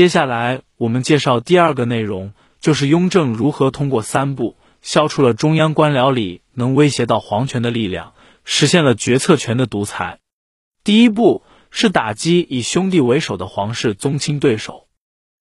[0.00, 10.20] 接下来我们介绍第二个内容，就是雍正如何通过三步消除了中央官僚里能威胁到皇权的力量，实现了决策权的独裁。
[10.84, 14.88] 第一步是打击以兄弟为首的皇室宗亲对手。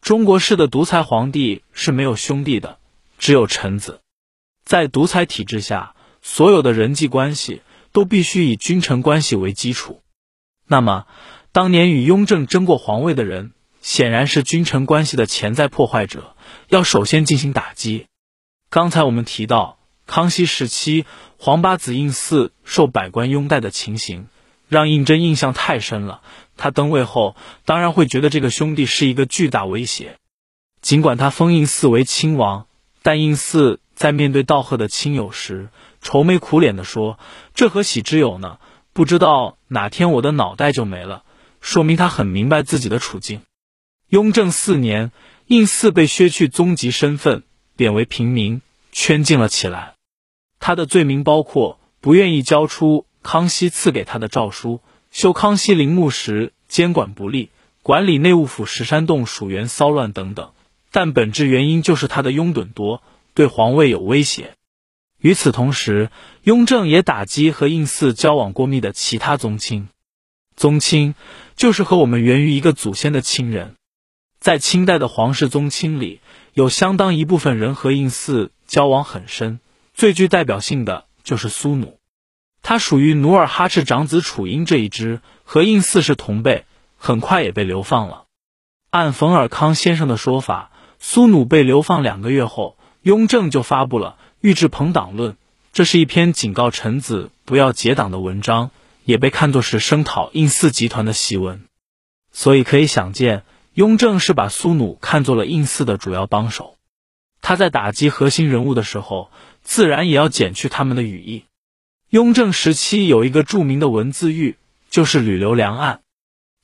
[0.00, 2.80] 中国式的独裁皇帝是没有兄弟的，
[3.18, 4.00] 只有臣子。
[4.64, 7.62] 在独裁体制下，所有的人际关系
[7.92, 10.02] 都必须以君臣关系为基础。
[10.66, 11.06] 那么，
[11.52, 16.36] 当年与雍正争过皇位的人，显然是君臣关系的潜在破坏者，
[16.68, 18.06] 要首先进行打击。
[18.68, 21.06] 刚才我们提到，康熙时期
[21.38, 24.28] 皇八子胤祀受百官拥戴的情形，
[24.68, 26.20] 让胤禛印象太深了。
[26.56, 30.16] 他登位后，当然会觉得这个兄弟是一个巨大威胁。
[30.82, 32.66] 尽管他封胤祀为亲王，
[33.02, 35.70] 但胤祀在面对道贺的亲友时，
[36.02, 37.18] 愁眉苦脸地说
[37.54, 38.58] ：“这何喜之有呢？
[38.92, 41.24] 不知道哪天我的脑袋就没了。”
[41.60, 43.42] 说明他很明白自己的处境。
[44.10, 45.12] 雍正四年，
[45.46, 47.44] 胤祀被削去宗籍身份，
[47.76, 49.94] 贬为平民，圈禁了起来。
[50.58, 54.80] 他的罪名包括不愿意交出康熙赐给他的诏书。
[55.12, 57.50] 修康熙陵墓时监管不力，
[57.84, 60.50] 管理内务府石山洞属园骚乱等等，
[60.90, 64.54] 但本质原因就是他的拥趸多，对皇位有威胁。
[65.20, 66.10] 与此同时，
[66.42, 69.88] 雍正也打击和胤祀交往过密的其他宗亲。
[70.56, 71.14] 宗亲
[71.54, 73.76] 就是和我们源于一个祖先的亲人，
[74.40, 76.20] 在清代的皇室宗亲里，
[76.54, 79.60] 有相当一部分人和胤祀交往很深，
[79.92, 81.98] 最具代表性的就是苏努。
[82.62, 86.64] 他属于努尔哈赤长子楚英这一支，和胤祀是同辈，
[86.96, 88.24] 很快也被流放了。
[88.88, 95.32] 按冯尔康先生的说法，苏努被流放两个月后，雍正就发布了《御制朋党论》，
[95.74, 98.70] 这是一篇警告臣子不要结党的文章，
[99.04, 101.66] 也被看作是声讨胤祀集团的檄文。
[102.32, 103.42] 所以可以想见，
[103.80, 106.76] 雍正是把苏努看作了胤祀的主要帮手。
[107.40, 109.30] 他在打击核心人物的时候，
[109.62, 111.44] 自然也要减去他们的羽翼。
[112.10, 114.56] 雍正时期有一个著名的文字狱，
[114.90, 116.00] 就是吕留良案。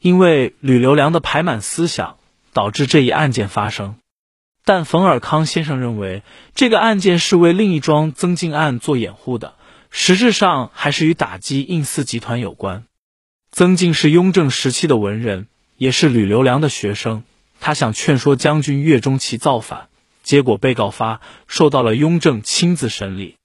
[0.00, 2.16] 因为吕留良的排满思想，
[2.52, 3.94] 导致这一案件发生。
[4.64, 6.24] 但冯尔康先生认为，
[6.56, 9.54] 这个案件是为另一桩增进案做掩护的，
[9.88, 12.86] 实质上还是与打击胤祀集团有关。
[13.52, 15.46] 曾静是雍正时期的文人，
[15.84, 17.24] 也是吕留良的学生。
[17.60, 19.88] 他想劝说将军岳钟琪造反，
[20.22, 23.36] 结果被告发，受到了雍正亲自审理。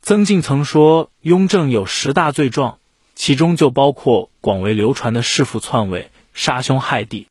[0.00, 2.78] 曾静曾说，雍正有十大罪状，
[3.14, 7.26] 其中就包括广为流传的弑父篡位、杀兄害弟。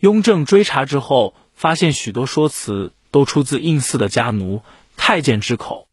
[0.00, 4.62] 雍正追查之后，发现许多说辞都出自胤祀的家奴、
[4.96, 5.86] 太监之口，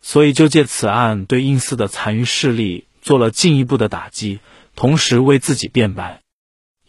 [0.00, 4.38] 所以就借此案对胤祀的残余势力做了进一步的打击，
[4.76, 6.21] 同时为自己辩白。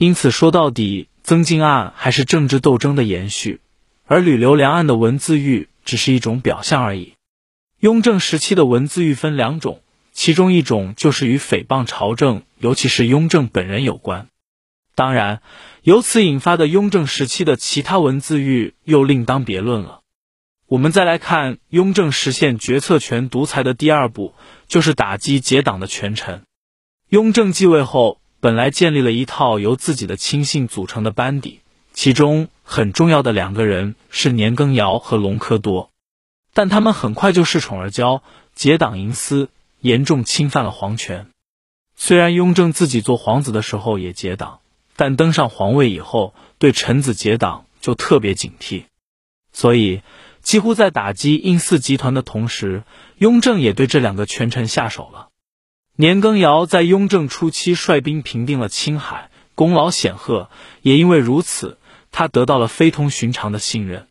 [0.03, 3.61] 因此说到底，曾静案还是政治斗争的延续，
[4.05, 7.13] 而吕留良案的文字狱只是一种表象而已。
[7.79, 9.81] 雍正时期的文字狱分两种，
[10.11, 14.27] 其中一种就是与诽谤朝政，尤其是雍正本人有关。
[14.93, 15.41] 当然，
[15.83, 20.01] 由此引发的雍正时期的其他文字狱又另当别论了。
[20.67, 24.33] 我们再来看雍正实现决策权独裁的第二步，
[24.67, 26.41] 就是打击结党的权臣。
[27.07, 31.61] 雍正继位后，本来建立了一套由自己的亲信组成的班底，
[31.93, 35.91] 其中很重要的两个人是年羹尧和隆科多。
[36.53, 38.19] 但他们很快就恃宠而骄，
[38.53, 39.47] 结党营私，
[39.79, 41.27] 严重侵犯了皇权。
[41.95, 44.59] 虽然雍正自己做皇子的时候也结党，
[44.97, 48.83] 但登上皇位以后，对臣子结党就特别警惕。
[49.53, 50.01] 所以，
[50.41, 52.83] 几乎在打击胤祀集团的同时，
[53.19, 55.29] 雍正也对这两个权臣下手了。
[55.95, 60.49] 年羹尧在雍正初期率兵平定了青海，功劳显赫，
[60.81, 61.77] 也因为如此，
[62.11, 64.07] 他得到了非同寻常的信任。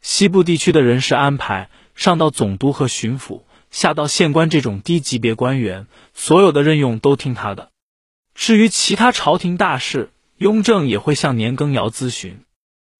[0.00, 7.70] 西部地区的人事安排，上到总督和巡抚，下到县官这种低级别官员，所有的任用都听他的。
[8.34, 12.40] 至于其他朝廷大事，雍正也会向年羹尧咨询。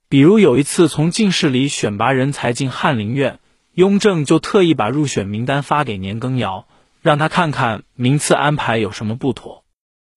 [0.08, 3.40] 比如有一次从进士里选拔人才进翰林院，
[3.72, 6.68] 雍正就特意把入选名单发给年羹尧，
[7.02, 9.64] 让他看看名次安排有什么不妥。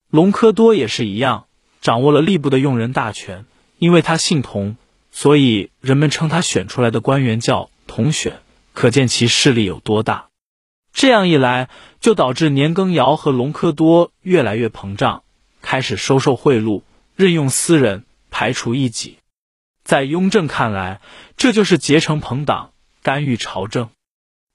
[0.09, 1.47] 隆科多也是一样，
[1.81, 3.45] 掌握了吏部的用人大权，
[3.79, 4.77] 因为他姓童。
[5.11, 8.41] 所以人们称他选出来的官员叫同选，
[8.73, 10.27] 可见其势力有多大。
[10.91, 11.69] 这样一来，
[12.01, 15.23] 就导致年羹尧和隆科多越来越膨胀，
[15.61, 16.81] 开始收受贿赂，
[17.15, 19.17] 任用私人，排除异己。
[19.85, 20.99] 在雍正看来，
[21.37, 23.89] 这就是结成朋党，干预朝政。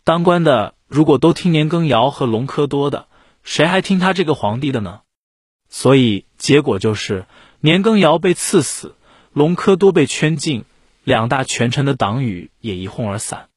[0.05, 3.07] 当官的如果都听年羹尧和隆科多的，
[3.45, 5.03] 谁还听他这个皇帝的呢？
[5.69, 7.27] 所以结果就是
[7.61, 8.97] 年羹尧被赐死。
[9.33, 10.65] 隆科多被圈禁，
[11.05, 13.50] 两大权臣的党羽也一哄而散。